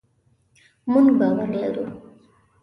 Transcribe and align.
مونږ 0.91 1.07
باور 1.19 1.49
لرو 1.61 1.85